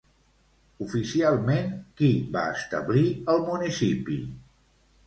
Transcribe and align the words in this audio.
Oficialment, 0.85 1.69
qui 2.01 2.11
va 2.39 2.47
establir 2.57 3.05
el 3.37 3.47
municipi? 3.53 4.21